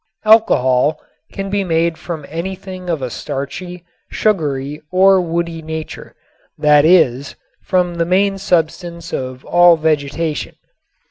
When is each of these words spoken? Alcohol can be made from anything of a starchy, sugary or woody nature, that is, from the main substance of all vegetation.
Alcohol 0.25 0.99
can 1.31 1.51
be 1.51 1.63
made 1.63 1.95
from 1.95 2.25
anything 2.27 2.89
of 2.89 3.03
a 3.03 3.09
starchy, 3.11 3.85
sugary 4.09 4.81
or 4.91 5.21
woody 5.21 5.61
nature, 5.61 6.15
that 6.57 6.85
is, 6.85 7.35
from 7.61 7.93
the 7.93 8.03
main 8.05 8.39
substance 8.39 9.13
of 9.13 9.45
all 9.45 9.77
vegetation. 9.77 10.55